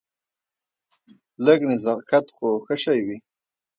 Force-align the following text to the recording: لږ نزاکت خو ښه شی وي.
لږ 1.45 1.59
نزاکت 1.69 2.25
خو 2.35 2.47
ښه 2.65 2.75
شی 2.83 2.99
وي. 3.05 3.17